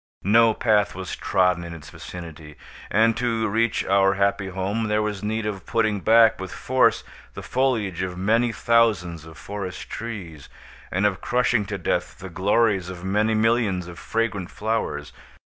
No 0.23 0.55
path 0.55 0.95
was 0.95 1.15
trodden 1.15 1.63
in 1.63 1.75
its 1.75 1.91
vicinity; 1.91 2.55
and, 2.89 3.15
to 3.17 3.47
reach 3.47 3.85
our 3.85 4.15
happy 4.15 4.47
home, 4.47 4.87
there 4.87 5.03
was 5.03 5.21
need 5.21 5.45
of 5.45 5.67
putting 5.67 5.99
back, 6.01 6.39
with 6.39 6.51
force, 6.51 7.03
the 7.35 7.43
foliage 7.43 8.01
of 8.01 8.17
many 8.17 8.51
thousands 8.51 9.25
of 9.25 9.37
forest 9.37 9.91
trees, 9.91 10.49
and 10.89 11.05
of 11.05 11.21
crushing 11.21 11.65
to 11.67 11.77
death 11.77 12.17
the 12.17 12.29
glories 12.29 12.89
of 12.89 13.03
many 13.03 13.35
millions 13.35 13.87
of 13.87 13.99
fragrant 13.99 14.49
flowers. 14.49 15.13